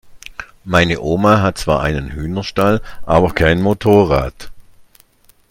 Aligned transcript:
Meine 0.63 0.99
Oma 0.99 1.41
hat 1.43 1.59
zwar 1.59 1.81
einen 1.83 2.09
Hühnerstall, 2.13 2.81
aber 3.05 3.33
kein 3.35 3.61
Motorrad. 3.61 4.51